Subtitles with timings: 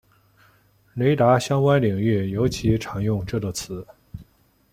[0.95, 3.85] 雷达相关领域尤其常用这个词。